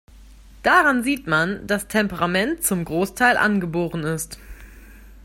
Daran 0.63 1.03
sieht 1.03 1.27
man, 1.27 1.67
dass 1.67 1.87
Temperament 1.87 2.63
zum 2.63 2.85
Großteil 2.85 3.37
angeboren 3.37 4.03
ist. 4.03 4.39